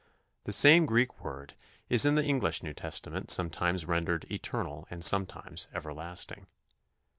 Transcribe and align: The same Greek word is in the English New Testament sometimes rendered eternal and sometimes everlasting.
The 0.45 0.51
same 0.51 0.87
Greek 0.87 1.23
word 1.23 1.53
is 1.87 2.07
in 2.07 2.15
the 2.15 2.23
English 2.25 2.63
New 2.63 2.73
Testament 2.73 3.29
sometimes 3.29 3.85
rendered 3.85 4.25
eternal 4.31 4.87
and 4.89 5.03
sometimes 5.05 5.67
everlasting. 5.75 6.47